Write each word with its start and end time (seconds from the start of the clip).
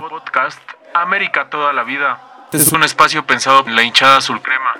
podcast 0.00 0.58
América 0.94 1.48
toda 1.50 1.72
la 1.72 1.84
vida. 1.84 2.48
Es 2.52 2.72
un 2.72 2.82
espacio 2.82 3.26
pensado 3.26 3.64
en 3.66 3.76
la 3.76 3.82
hinchada 3.82 4.18
azul 4.18 4.40
crema. 4.40 4.74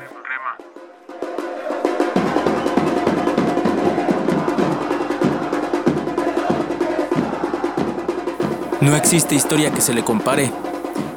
No 8.81 8.97
existe 8.97 9.37
historia 9.37 9.73
que 9.73 9.81
se 9.81 9.95
le 9.95 10.03
compare. 10.03 10.51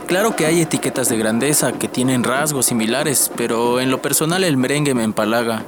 Claro 0.05 0.35
que 0.35 0.45
hay 0.45 0.61
etiquetas 0.61 1.09
de 1.09 1.17
grandeza 1.17 1.71
que 1.71 1.87
tienen 1.87 2.23
rasgos 2.23 2.67
similares, 2.67 3.31
pero 3.35 3.79
en 3.79 3.89
lo 3.89 4.03
personal 4.03 4.43
el 4.43 4.55
merengue 4.55 4.93
me 4.93 5.03
empalaga. 5.03 5.63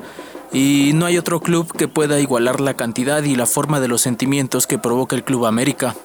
Y 0.53 0.91
no 0.93 1.07
hay 1.07 1.17
otro 1.17 1.39
club 1.39 1.75
que 1.75 1.87
pueda 1.87 2.19
igualar 2.19 2.61
la 2.61 2.75
cantidad 2.75 3.23
y 3.23 3.35
la 3.35 3.47
forma 3.47 3.79
de 3.79 3.87
los 3.87 4.01
sentimientos 4.01 4.67
que 4.67 4.77
provoca 4.77 5.15
el 5.15 5.23
Club 5.23 5.47
América. 5.47 5.95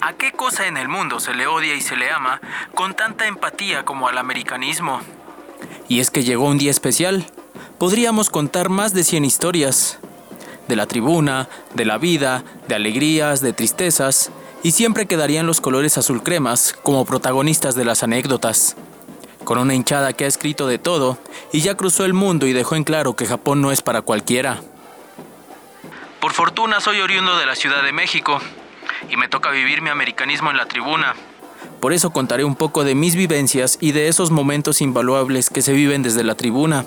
¿A 0.00 0.12
qué 0.12 0.30
cosa 0.30 0.68
en 0.68 0.76
el 0.76 0.88
mundo 0.88 1.18
se 1.18 1.34
le 1.34 1.48
odia 1.48 1.74
y 1.74 1.80
se 1.80 1.96
le 1.96 2.08
ama 2.10 2.40
con 2.74 2.94
tanta 2.94 3.26
empatía 3.26 3.84
como 3.84 4.06
al 4.06 4.16
americanismo? 4.16 5.00
Y 5.88 5.98
es 5.98 6.12
que 6.12 6.22
llegó 6.22 6.46
un 6.46 6.58
día 6.58 6.70
especial. 6.70 7.26
Podríamos 7.78 8.30
contar 8.30 8.68
más 8.68 8.94
de 8.94 9.02
100 9.02 9.24
historias. 9.24 9.98
De 10.68 10.76
la 10.76 10.86
tribuna, 10.86 11.48
de 11.74 11.84
la 11.84 11.98
vida, 11.98 12.44
de 12.68 12.76
alegrías, 12.76 13.40
de 13.40 13.52
tristezas, 13.52 14.30
y 14.62 14.70
siempre 14.70 15.06
quedarían 15.06 15.46
los 15.46 15.60
colores 15.60 15.98
azul 15.98 16.22
cremas 16.22 16.76
como 16.84 17.04
protagonistas 17.04 17.74
de 17.74 17.84
las 17.84 18.04
anécdotas. 18.04 18.76
Con 19.42 19.58
una 19.58 19.74
hinchada 19.74 20.12
que 20.12 20.24
ha 20.24 20.28
escrito 20.28 20.68
de 20.68 20.78
todo 20.78 21.18
y 21.52 21.60
ya 21.62 21.74
cruzó 21.74 22.04
el 22.04 22.12
mundo 22.12 22.46
y 22.46 22.52
dejó 22.52 22.76
en 22.76 22.84
claro 22.84 23.16
que 23.16 23.26
Japón 23.26 23.60
no 23.60 23.72
es 23.72 23.82
para 23.82 24.02
cualquiera. 24.02 24.60
Por 26.20 26.32
fortuna 26.32 26.80
soy 26.80 27.00
oriundo 27.00 27.36
de 27.36 27.46
la 27.46 27.56
Ciudad 27.56 27.82
de 27.82 27.92
México 27.92 28.40
y 29.10 29.16
me 29.16 29.28
toca 29.28 29.50
vivir 29.50 29.82
mi 29.82 29.90
americanismo 29.90 30.50
en 30.50 30.56
la 30.56 30.66
tribuna. 30.66 31.14
Por 31.80 31.92
eso 31.92 32.10
contaré 32.10 32.44
un 32.44 32.56
poco 32.56 32.84
de 32.84 32.94
mis 32.94 33.14
vivencias 33.14 33.78
y 33.80 33.92
de 33.92 34.08
esos 34.08 34.30
momentos 34.30 34.80
invaluables 34.80 35.50
que 35.50 35.62
se 35.62 35.72
viven 35.72 36.02
desde 36.02 36.24
la 36.24 36.34
tribuna, 36.34 36.84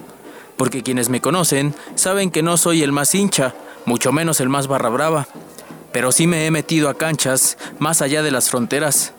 porque 0.57 0.83
quienes 0.83 1.09
me 1.09 1.21
conocen 1.21 1.73
saben 1.95 2.29
que 2.31 2.43
no 2.43 2.57
soy 2.57 2.83
el 2.83 2.91
más 2.91 3.15
hincha, 3.15 3.55
mucho 3.85 4.11
menos 4.11 4.39
el 4.41 4.49
más 4.49 4.67
barra 4.67 4.89
brava, 4.89 5.27
pero 5.91 6.11
sí 6.11 6.27
me 6.27 6.45
he 6.45 6.51
metido 6.51 6.89
a 6.89 6.93
canchas 6.93 7.57
más 7.79 8.01
allá 8.01 8.21
de 8.21 8.31
las 8.31 8.49
fronteras. 8.49 9.13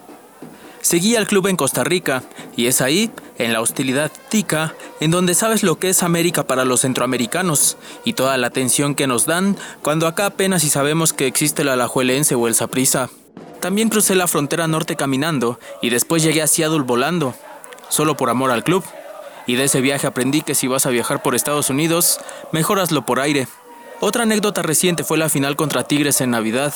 Seguí 0.80 1.16
al 1.16 1.26
club 1.26 1.46
en 1.46 1.56
Costa 1.56 1.84
Rica 1.84 2.22
y 2.56 2.66
es 2.66 2.80
ahí, 2.80 3.10
en 3.38 3.52
la 3.52 3.60
hostilidad 3.60 4.10
tica, 4.28 4.74
en 5.00 5.10
donde 5.10 5.34
sabes 5.34 5.62
lo 5.62 5.78
que 5.78 5.88
es 5.88 6.02
América 6.02 6.46
para 6.46 6.64
los 6.64 6.80
centroamericanos 6.82 7.76
y 8.04 8.12
toda 8.12 8.36
la 8.36 8.48
atención 8.48 8.94
que 8.94 9.06
nos 9.06 9.26
dan 9.26 9.56
cuando 9.82 10.06
acá 10.06 10.26
apenas 10.26 10.62
si 10.62 10.68
sabemos 10.68 11.12
que 11.12 11.26
existe 11.26 11.62
el 11.62 11.68
alajuelense 11.68 12.34
o 12.34 12.48
el 12.48 12.54
saprisa. 12.54 13.10
También 13.60 13.88
crucé 13.88 14.14
la 14.14 14.26
frontera 14.26 14.66
norte 14.66 14.96
caminando 14.96 15.58
y 15.80 15.90
después 15.90 16.22
llegué 16.22 16.42
a 16.42 16.46
Seattle 16.46 16.80
volando, 16.80 17.34
solo 17.88 18.16
por 18.16 18.28
amor 18.28 18.50
al 18.50 18.64
club. 18.64 18.84
Y 19.46 19.56
de 19.56 19.64
ese 19.64 19.80
viaje 19.80 20.06
aprendí 20.06 20.42
que 20.42 20.54
si 20.54 20.66
vas 20.66 20.86
a 20.86 20.90
viajar 20.90 21.22
por 21.22 21.34
Estados 21.34 21.70
Unidos, 21.70 22.20
mejor 22.52 22.80
por 23.04 23.20
aire. 23.20 23.48
Otra 24.00 24.24
anécdota 24.24 24.62
reciente 24.62 25.04
fue 25.04 25.18
la 25.18 25.28
final 25.28 25.56
contra 25.56 25.84
Tigres 25.84 26.20
en 26.20 26.30
Navidad. 26.30 26.74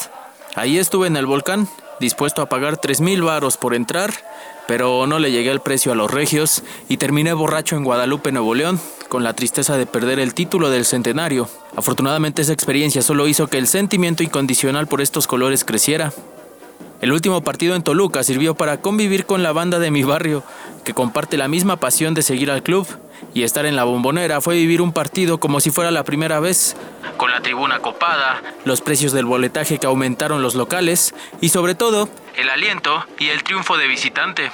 Ahí 0.55 0.79
estuve 0.79 1.09
en 1.09 1.17
el 1.17 1.27
volcán, 1.27 1.69
dispuesto 2.01 2.43
a 2.43 2.49
pagar 2.49 2.79
3.000 2.79 3.25
varos 3.25 3.57
por 3.57 3.75
entrar, 3.75 4.13
pero 4.67 5.07
no 5.07 5.19
le 5.19 5.31
llegué 5.31 5.51
el 5.51 5.61
precio 5.61 5.93
a 5.93 5.95
los 5.95 6.11
regios 6.11 6.63
y 6.89 6.97
terminé 6.97 7.33
borracho 7.33 7.77
en 7.77 7.85
Guadalupe, 7.85 8.33
Nuevo 8.33 8.55
León, 8.55 8.81
con 9.09 9.23
la 9.23 9.35
tristeza 9.35 9.77
de 9.77 9.87
perder 9.87 10.19
el 10.19 10.35
título 10.35 10.71
del 10.71 10.85
centenario. 10.85 11.49
Afortunadamente 11.77 12.43
esa 12.43 12.53
experiencia 12.53 13.03
solo 13.03 13.29
hizo 13.29 13.47
que 13.47 13.59
el 13.59 13.67
sentimiento 13.67 14.23
incondicional 14.23 14.87
por 14.87 15.01
estos 15.01 15.27
colores 15.27 15.65
creciera. 15.65 16.13
El 17.01 17.13
último 17.13 17.43
partido 17.43 17.75
en 17.75 17.83
Toluca 17.83 18.23
sirvió 18.23 18.55
para 18.55 18.81
convivir 18.81 19.27
con 19.27 19.43
la 19.43 19.53
banda 19.53 19.79
de 19.79 19.91
mi 19.91 20.03
barrio, 20.03 20.43
que 20.85 20.95
comparte 20.95 21.37
la 21.37 21.49
misma 21.49 21.77
pasión 21.77 22.15
de 22.15 22.23
seguir 22.23 22.51
al 22.51 22.63
club, 22.63 22.87
y 23.35 23.43
estar 23.43 23.67
en 23.67 23.77
la 23.77 23.85
bombonera 23.85 24.41
fue 24.41 24.55
vivir 24.55 24.81
un 24.81 24.93
partido 24.93 25.39
como 25.39 25.61
si 25.61 25.71
fuera 25.71 25.91
la 25.91 26.05
primera 26.05 26.41
vez, 26.41 26.77
con 27.17 27.31
la 27.31 27.41
tribuna 27.41 27.81
copada, 27.81 28.43
los 28.65 28.81
precios 28.81 29.13
del 29.13 29.25
boletaje 29.25 29.79
que 29.79 29.87
aumentaron 29.87 30.43
los 30.43 30.55
locales, 30.55 31.15
y 31.41 31.51
sobre 31.51 31.75
todo, 31.75 32.09
el 32.37 32.51
aliento 32.51 33.05
y 33.19 33.29
el 33.29 33.43
triunfo 33.43 33.77
de 33.77 33.87
visitante. 33.87 34.51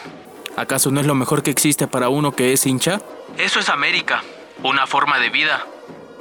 ¿Acaso 0.56 0.90
no 0.90 1.00
es 1.00 1.06
lo 1.06 1.14
mejor 1.14 1.42
que 1.42 1.50
existe 1.50 1.86
para 1.86 2.08
uno 2.08 2.32
que 2.32 2.52
es 2.52 2.66
hincha? 2.66 3.00
Eso 3.38 3.60
es 3.60 3.68
América, 3.68 4.22
una 4.62 4.86
forma 4.86 5.18
de 5.18 5.30
vida. 5.30 5.66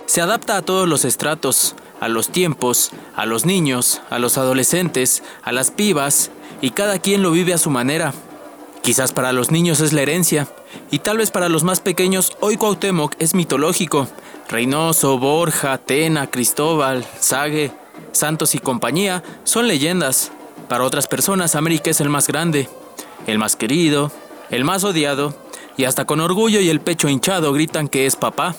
Se 0.06 0.22
adapta 0.22 0.57
a 0.57 0.62
todos 0.62 0.88
los 0.88 1.06
estratos, 1.06 1.75
a 2.00 2.07
los 2.07 2.30
tiempos, 2.30 2.91
a 3.16 3.25
los 3.25 3.46
niños, 3.46 4.01
a 4.09 4.19
los 4.19 4.38
adolescentes, 4.38 5.24
a 5.44 5.51
las 5.51 5.72
pibas, 5.72 6.31
y 6.62 6.72
cada 6.72 7.00
quien 7.00 7.22
lo 7.22 7.31
vive 7.31 7.53
a 7.53 7.57
su 7.57 7.69
manera. 7.69 8.13
Quizás 8.81 9.14
para 9.14 9.31
los 9.31 9.52
niños 9.52 9.80
es 9.80 9.94
la 9.94 10.02
herencia, 10.02 10.47
y 10.90 11.00
tal 11.00 11.18
vez 11.18 11.30
para 11.30 11.50
los 11.50 11.64
más 11.64 11.80
pequeños 11.81 12.36
hoy 12.40 12.58
Cuauhtémoc 12.58 13.14
es 13.19 13.36
mitológico. 13.36 14.08
Reynoso, 14.50 15.19
Borja, 15.19 15.78
Tena, 15.78 16.28
Cristóbal, 16.28 17.06
Sague, 17.19 17.72
Santos 18.12 18.56
y 18.56 18.59
compañía 18.59 19.24
son 19.44 19.68
leyendas. 19.68 20.31
Para 20.68 20.84
otras 20.84 21.08
personas 21.08 21.56
América 21.56 21.92
es 21.92 22.02
el 22.02 22.09
más 22.09 22.28
grande, 22.28 22.69
el 23.28 23.38
más 23.38 23.56
querido, 23.56 24.12
el 24.50 24.64
más 24.64 24.84
odiado, 24.84 25.36
y 25.78 25.86
hasta 25.86 26.06
con 26.06 26.19
orgullo 26.19 26.59
y 26.59 26.69
el 26.69 26.81
pecho 26.81 27.08
hinchado 27.08 27.53
gritan 27.53 27.88
que 27.88 28.08
es 28.08 28.16
papá. 28.16 28.56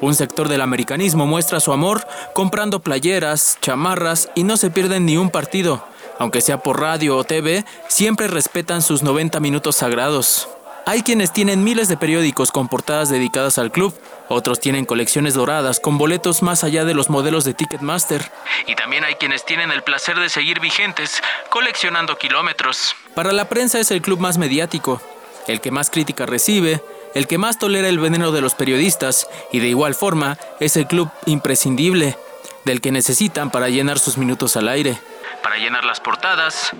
Un 0.00 0.14
sector 0.14 0.48
del 0.48 0.60
americanismo 0.60 1.26
muestra 1.26 1.58
su 1.58 1.72
amor 1.72 2.06
comprando 2.34 2.80
playeras, 2.80 3.58
chamarras 3.62 4.30
y 4.34 4.44
no 4.44 4.56
se 4.56 4.70
pierden 4.70 5.06
ni 5.06 5.16
un 5.16 5.30
partido. 5.30 5.84
Aunque 6.18 6.40
sea 6.40 6.58
por 6.58 6.80
radio 6.80 7.16
o 7.16 7.24
TV, 7.24 7.64
siempre 7.88 8.26
respetan 8.26 8.82
sus 8.82 9.02
90 9.02 9.38
minutos 9.40 9.76
sagrados. 9.76 10.48
Hay 10.84 11.02
quienes 11.02 11.32
tienen 11.32 11.64
miles 11.64 11.88
de 11.88 11.96
periódicos 11.96 12.50
con 12.50 12.68
portadas 12.68 13.10
dedicadas 13.10 13.58
al 13.58 13.70
club, 13.70 13.94
otros 14.28 14.58
tienen 14.58 14.86
colecciones 14.86 15.34
doradas 15.34 15.80
con 15.80 15.98
boletos 15.98 16.42
más 16.42 16.64
allá 16.64 16.84
de 16.84 16.94
los 16.94 17.10
modelos 17.10 17.44
de 17.44 17.54
Ticketmaster. 17.54 18.30
Y 18.66 18.74
también 18.74 19.04
hay 19.04 19.14
quienes 19.16 19.44
tienen 19.44 19.70
el 19.70 19.82
placer 19.82 20.18
de 20.18 20.28
seguir 20.28 20.60
vigentes, 20.60 21.22
coleccionando 21.50 22.16
kilómetros. 22.16 22.96
Para 23.14 23.32
la 23.32 23.48
prensa 23.48 23.78
es 23.78 23.90
el 23.90 24.00
club 24.00 24.18
más 24.18 24.38
mediático, 24.38 25.00
el 25.46 25.60
que 25.60 25.70
más 25.70 25.90
crítica 25.90 26.24
recibe, 26.26 26.82
el 27.14 27.26
que 27.26 27.38
más 27.38 27.58
tolera 27.58 27.88
el 27.88 27.98
veneno 27.98 28.32
de 28.32 28.40
los 28.40 28.54
periodistas 28.54 29.28
y 29.52 29.60
de 29.60 29.68
igual 29.68 29.94
forma 29.94 30.38
es 30.58 30.76
el 30.76 30.86
club 30.86 31.10
imprescindible, 31.26 32.16
del 32.64 32.80
que 32.80 32.92
necesitan 32.92 33.50
para 33.50 33.68
llenar 33.68 33.98
sus 33.98 34.18
minutos 34.18 34.56
al 34.56 34.68
aire, 34.68 34.98
para 35.42 35.56
llenar 35.56 35.84
las 35.84 36.00
portadas. 36.00 36.72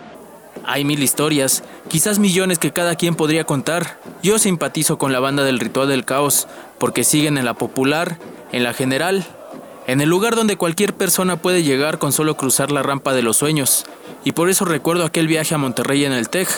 Hay 0.64 0.84
mil 0.84 1.02
historias, 1.02 1.64
quizás 1.88 2.18
millones 2.18 2.58
que 2.58 2.72
cada 2.72 2.94
quien 2.94 3.14
podría 3.14 3.44
contar. 3.44 3.98
Yo 4.22 4.38
simpatizo 4.38 4.98
con 4.98 5.12
la 5.12 5.20
banda 5.20 5.44
del 5.44 5.60
Ritual 5.60 5.88
del 5.88 6.04
Caos, 6.04 6.48
porque 6.78 7.04
siguen 7.04 7.38
en 7.38 7.44
la 7.44 7.54
popular, 7.54 8.18
en 8.52 8.64
la 8.64 8.74
general, 8.74 9.24
en 9.86 10.00
el 10.00 10.08
lugar 10.08 10.36
donde 10.36 10.56
cualquier 10.56 10.94
persona 10.94 11.36
puede 11.36 11.62
llegar 11.62 11.98
con 11.98 12.12
solo 12.12 12.36
cruzar 12.36 12.70
la 12.70 12.82
rampa 12.82 13.14
de 13.14 13.22
los 13.22 13.38
sueños. 13.38 13.86
Y 14.24 14.32
por 14.32 14.50
eso 14.50 14.64
recuerdo 14.64 15.04
aquel 15.04 15.26
viaje 15.26 15.54
a 15.54 15.58
Monterrey 15.58 16.04
en 16.04 16.12
el 16.12 16.28
TEC, 16.28 16.48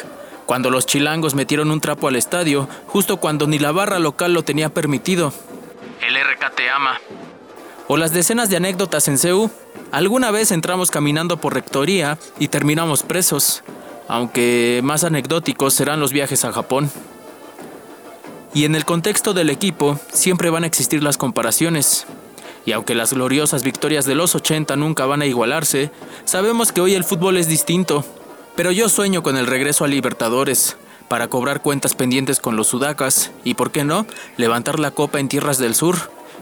cuando 0.46 0.70
los 0.70 0.86
chilangos 0.86 1.36
metieron 1.36 1.70
un 1.70 1.80
trapo 1.80 2.08
al 2.08 2.16
estadio, 2.16 2.68
justo 2.88 3.18
cuando 3.18 3.46
ni 3.46 3.60
la 3.60 3.70
barra 3.70 4.00
local 4.00 4.32
lo 4.32 4.42
tenía 4.42 4.68
permitido. 4.70 5.32
El 6.04 6.16
RK 6.16 6.56
te 6.56 6.68
ama. 6.70 6.98
O 7.92 7.96
las 7.96 8.12
decenas 8.12 8.48
de 8.48 8.56
anécdotas 8.56 9.08
en 9.08 9.18
CEU. 9.18 9.50
Alguna 9.90 10.30
vez 10.30 10.52
entramos 10.52 10.92
caminando 10.92 11.40
por 11.40 11.54
rectoría 11.54 12.18
y 12.38 12.46
terminamos 12.46 13.02
presos, 13.02 13.64
aunque 14.06 14.80
más 14.84 15.02
anecdóticos 15.02 15.74
serán 15.74 15.98
los 15.98 16.12
viajes 16.12 16.44
a 16.44 16.52
Japón. 16.52 16.88
Y 18.54 18.64
en 18.64 18.76
el 18.76 18.84
contexto 18.84 19.34
del 19.34 19.50
equipo 19.50 19.98
siempre 20.12 20.50
van 20.50 20.62
a 20.62 20.68
existir 20.68 21.02
las 21.02 21.18
comparaciones. 21.18 22.06
Y 22.64 22.70
aunque 22.70 22.94
las 22.94 23.12
gloriosas 23.12 23.64
victorias 23.64 24.04
de 24.04 24.14
los 24.14 24.36
80 24.36 24.76
nunca 24.76 25.06
van 25.06 25.22
a 25.22 25.26
igualarse, 25.26 25.90
sabemos 26.24 26.70
que 26.70 26.80
hoy 26.80 26.94
el 26.94 27.02
fútbol 27.02 27.38
es 27.38 27.48
distinto 27.48 28.04
pero 28.60 28.72
yo 28.72 28.90
sueño 28.90 29.22
con 29.22 29.38
el 29.38 29.46
regreso 29.46 29.84
a 29.84 29.88
Libertadores 29.88 30.76
para 31.08 31.28
cobrar 31.28 31.62
cuentas 31.62 31.94
pendientes 31.94 32.40
con 32.40 32.56
los 32.56 32.66
sudacas 32.68 33.30
y, 33.42 33.54
por 33.54 33.70
qué 33.70 33.84
no, 33.84 34.06
levantar 34.36 34.78
la 34.78 34.90
copa 34.90 35.18
en 35.18 35.28
tierras 35.28 35.56
del 35.56 35.74
sur. 35.74 35.96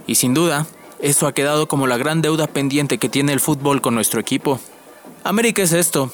Y 0.09 0.17
sin 0.17 0.35
duda, 0.35 0.67
eso 1.01 1.27
ha 1.27 1.33
quedado 1.33 1.69
como 1.69 1.87
la 1.87 1.97
gran 1.97 2.23
deuda 2.23 2.47
pendiente 2.47 2.99
que 2.99 3.09
tiene 3.09 3.33
el 3.33 3.41
fútbol 3.41 3.81
con 3.81 3.95
nuestro 3.95 4.21
equipo. 4.21 4.61
América 5.25 5.63
es 5.63 5.73
esto, 5.73 6.13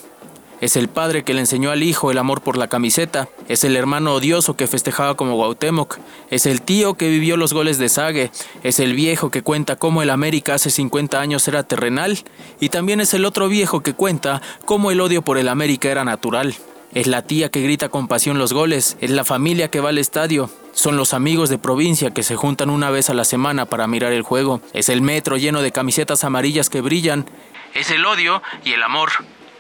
es 0.65 0.77
el 0.77 0.89
padre 0.89 1.25
que 1.25 1.35
le 1.35 1.41
enseñó 1.41 1.71
al 1.71 1.83
hijo 1.83 2.11
el 2.11 2.17
amor 2.17 2.41
por 2.41 2.57
la 2.57 2.69
camiseta. 2.69 3.29
Es 3.49 3.65
el 3.65 3.77
hermano 3.77 4.15
odioso 4.15 4.57
que 4.57 4.67
festejaba 4.67 5.15
como 5.15 5.35
Guautemoc. 5.35 5.99
Es 6.31 6.47
el 6.47 6.63
tío 6.63 6.95
que 6.95 7.11
vivió 7.11 7.37
los 7.37 7.53
goles 7.53 7.77
de 7.77 7.91
Sague. 7.91 8.31
Es 8.63 8.81
el 8.81 8.95
viejo 8.95 9.31
que 9.31 9.43
cuenta 9.43 9.77
cómo 9.77 10.01
el 10.01 10.09
América 10.09 10.55
hace 10.55 10.71
50 10.71 11.21
años 11.21 11.47
era 11.49 11.65
terrenal. 11.65 12.19
Y 12.61 12.71
también 12.71 13.01
es 13.01 13.13
el 13.15 13.27
otro 13.27 13.49
viejo 13.49 13.83
que 13.83 13.93
cuenta 13.93 14.41
cómo 14.65 14.91
el 14.91 15.03
odio 15.03 15.23
por 15.23 15.39
el 15.39 15.49
América 15.49 15.91
era 15.91 16.05
natural. 16.05 16.55
Es 16.95 17.09
la 17.09 17.23
tía 17.23 17.51
que 17.51 17.61
grita 17.61 17.89
con 17.89 18.07
pasión 18.07 18.39
los 18.39 18.53
goles. 18.53 18.97
Es 19.01 19.11
la 19.11 19.25
familia 19.25 19.69
que 19.69 19.81
va 19.81 19.89
al 19.89 19.99
estadio. 19.99 20.49
Son 20.73 20.97
los 20.97 21.13
amigos 21.13 21.51
de 21.51 21.59
provincia 21.59 22.13
que 22.13 22.23
se 22.23 22.37
juntan 22.37 22.71
una 22.71 22.91
vez 22.91 23.11
a 23.11 23.15
la 23.15 23.25
semana 23.25 23.67
para 23.67 23.89
mirar 23.89 24.13
el 24.13 24.23
juego. 24.23 24.61
Es 24.73 24.89
el 24.89 25.03
metro 25.03 25.37
lleno 25.37 25.61
de 25.61 25.73
camisetas 25.73 26.23
amarillas 26.23 26.71
que 26.71 26.81
brillan. 26.81 27.27
Es 27.75 27.91
el 27.91 28.07
odio 28.07 28.43
y 28.65 28.73
el 28.75 28.83
amor. 28.85 29.11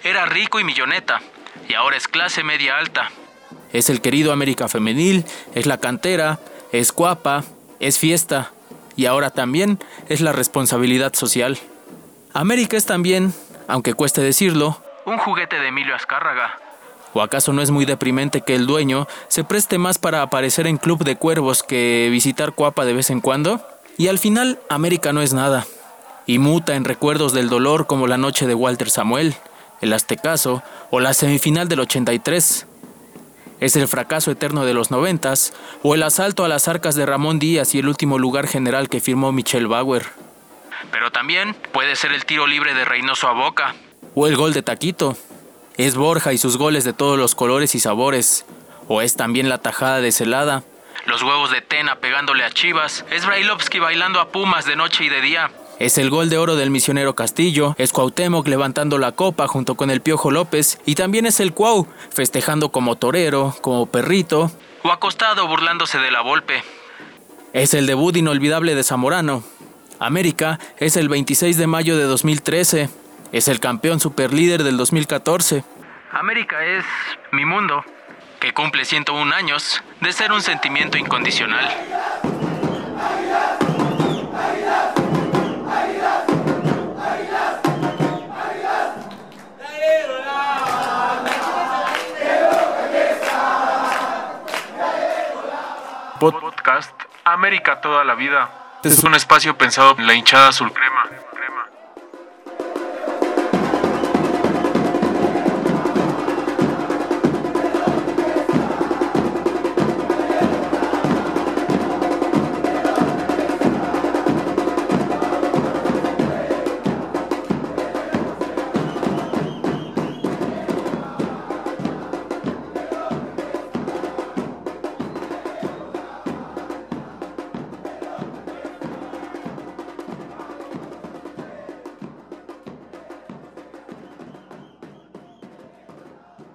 Era 0.04 0.26
rico 0.26 0.60
y 0.60 0.64
milloneta, 0.64 1.20
y 1.68 1.74
ahora 1.74 1.96
es 1.96 2.06
clase 2.06 2.44
media 2.44 2.78
alta. 2.78 3.10
Es 3.72 3.90
el 3.90 4.00
querido 4.00 4.32
América 4.32 4.68
Femenil, 4.68 5.24
es 5.54 5.66
la 5.66 5.78
cantera, 5.78 6.38
es 6.70 6.92
guapa, 6.92 7.42
es 7.80 7.98
fiesta 7.98 8.52
y 8.96 9.06
ahora 9.06 9.30
también 9.30 9.80
es 10.08 10.20
la 10.20 10.32
responsabilidad 10.32 11.14
social. 11.14 11.58
América 12.32 12.76
es 12.76 12.86
también, 12.86 13.34
aunque 13.66 13.94
cueste 13.94 14.20
decirlo, 14.20 14.80
un 15.06 15.18
juguete 15.18 15.58
de 15.58 15.68
Emilio 15.68 15.94
Azcárraga. 15.94 16.58
¿O 17.14 17.22
acaso 17.22 17.52
no 17.52 17.62
es 17.62 17.70
muy 17.70 17.84
deprimente 17.84 18.42
que 18.42 18.56
el 18.56 18.66
dueño 18.66 19.06
se 19.28 19.44
preste 19.44 19.78
más 19.78 19.98
para 19.98 20.20
aparecer 20.20 20.66
en 20.66 20.78
Club 20.78 21.04
de 21.04 21.16
Cuervos 21.16 21.62
que 21.62 22.08
visitar 22.10 22.52
Cuapa 22.52 22.84
de 22.84 22.92
vez 22.92 23.08
en 23.10 23.20
cuando? 23.20 23.64
Y 23.96 24.08
al 24.08 24.18
final, 24.18 24.58
América 24.68 25.12
no 25.12 25.22
es 25.22 25.32
nada. 25.32 25.64
Y 26.26 26.38
muta 26.38 26.74
en 26.74 26.84
recuerdos 26.84 27.32
del 27.32 27.48
dolor 27.48 27.86
como 27.86 28.08
la 28.08 28.18
noche 28.18 28.48
de 28.48 28.54
Walter 28.54 28.90
Samuel, 28.90 29.36
el 29.80 29.92
Aztecaso 29.92 30.64
o 30.90 30.98
la 30.98 31.14
semifinal 31.14 31.68
del 31.68 31.80
83. 31.80 32.66
Es 33.60 33.76
el 33.76 33.86
fracaso 33.86 34.32
eterno 34.32 34.64
de 34.64 34.74
los 34.74 34.90
noventas 34.90 35.52
o 35.84 35.94
el 35.94 36.02
asalto 36.02 36.44
a 36.44 36.48
las 36.48 36.66
arcas 36.66 36.96
de 36.96 37.06
Ramón 37.06 37.38
Díaz 37.38 37.76
y 37.76 37.78
el 37.78 37.88
último 37.88 38.18
lugar 38.18 38.48
general 38.48 38.88
que 38.88 39.00
firmó 39.00 39.30
Michelle 39.30 39.66
Bauer. 39.66 40.04
Pero 40.90 41.12
también 41.12 41.54
puede 41.72 41.94
ser 41.94 42.12
el 42.12 42.24
tiro 42.24 42.48
libre 42.48 42.74
de 42.74 42.84
Reynoso 42.84 43.28
a 43.28 43.32
Boca 43.32 43.74
o 44.14 44.26
el 44.26 44.36
gol 44.36 44.52
de 44.52 44.62
Taquito. 44.62 45.16
Es 45.76 45.96
Borja 45.96 46.32
y 46.32 46.38
sus 46.38 46.56
goles 46.56 46.84
de 46.84 46.92
todos 46.92 47.18
los 47.18 47.34
colores 47.34 47.74
y 47.74 47.80
sabores. 47.80 48.46
O 48.88 49.02
es 49.02 49.16
también 49.16 49.48
la 49.48 49.58
tajada 49.58 50.00
de 50.00 50.12
Celada. 50.12 50.62
Los 51.06 51.22
huevos 51.22 51.50
de 51.50 51.60
Tena 51.62 51.96
pegándole 51.96 52.44
a 52.44 52.50
Chivas. 52.50 53.04
Es 53.10 53.26
Brailovsky 53.26 53.78
bailando 53.78 54.20
a 54.20 54.28
Pumas 54.28 54.66
de 54.66 54.76
noche 54.76 55.04
y 55.04 55.08
de 55.08 55.20
día. 55.20 55.50
Es 55.80 55.98
el 55.98 56.10
gol 56.10 56.30
de 56.30 56.38
oro 56.38 56.54
del 56.54 56.70
misionero 56.70 57.16
Castillo, 57.16 57.74
es 57.78 57.92
Cuauhtémoc 57.92 58.46
levantando 58.46 58.96
la 58.96 59.10
copa 59.10 59.48
junto 59.48 59.74
con 59.74 59.90
el 59.90 60.00
Piojo 60.00 60.30
López 60.30 60.78
y 60.86 60.94
también 60.94 61.26
es 61.26 61.40
el 61.40 61.52
Cuau 61.52 61.88
festejando 62.10 62.68
como 62.68 62.94
torero, 62.94 63.56
como 63.60 63.86
perrito 63.86 64.52
o 64.84 64.92
acostado 64.92 65.48
burlándose 65.48 65.98
de 65.98 66.12
la 66.12 66.20
Volpe. 66.20 66.62
Es 67.52 67.74
el 67.74 67.86
debut 67.86 68.16
inolvidable 68.16 68.74
de 68.74 68.84
Zamorano. 68.84 69.42
América 69.98 70.60
es 70.76 70.96
el 70.96 71.08
26 71.08 71.56
de 71.56 71.66
mayo 71.66 71.96
de 71.96 72.04
2013. 72.04 72.90
Es 73.34 73.48
el 73.48 73.58
campeón 73.58 73.98
superlíder 73.98 74.62
del 74.62 74.76
2014. 74.76 75.64
América 76.12 76.64
es 76.64 76.84
mi 77.32 77.44
mundo, 77.44 77.84
que 78.38 78.54
cumple 78.54 78.84
101 78.84 79.34
años 79.34 79.82
de 80.00 80.12
ser 80.12 80.30
un 80.30 80.40
sentimiento 80.40 80.96
incondicional. 80.96 81.68
Podcast 96.20 96.92
América 97.24 97.80
toda 97.80 98.04
la 98.04 98.14
vida. 98.14 98.78
Es 98.84 99.02
un 99.02 99.16
espacio 99.16 99.58
pensado 99.58 99.96
en 99.98 100.06
la 100.06 100.14
hinchada 100.14 100.46
azul 100.50 100.72
crema 100.72 100.93